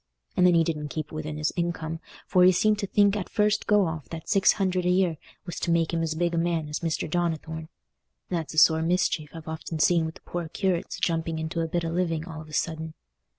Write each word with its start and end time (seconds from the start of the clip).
And 0.35 0.47
then 0.47 0.55
he 0.55 0.63
didn't 0.63 0.87
keep 0.87 1.11
within 1.11 1.37
his 1.37 1.53
income, 1.55 1.99
for 2.25 2.43
he 2.43 2.51
seemed 2.51 2.79
to 2.79 2.87
think 2.87 3.15
at 3.15 3.29
first 3.29 3.67
go 3.67 3.85
off 3.85 4.09
that 4.09 4.27
six 4.27 4.53
hundred 4.53 4.83
a 4.83 4.89
year 4.89 5.17
was 5.45 5.59
to 5.59 5.69
make 5.69 5.93
him 5.93 6.01
as 6.01 6.15
big 6.15 6.33
a 6.33 6.39
man 6.39 6.67
as 6.67 6.79
Mr. 6.79 7.07
Donnithorne. 7.07 7.69
That's 8.27 8.55
a 8.55 8.57
sore 8.57 8.81
mischief 8.81 9.29
I've 9.31 9.47
often 9.47 9.77
seen 9.77 10.07
with 10.07 10.15
the 10.15 10.21
poor 10.21 10.47
curates 10.49 10.97
jumping 10.99 11.37
into 11.37 11.61
a 11.61 11.67
bit 11.67 11.83
of 11.83 11.91
a 11.91 11.93
living 11.93 12.25
all 12.25 12.41
of 12.41 12.49
a 12.49 12.53
sudden. 12.53 12.95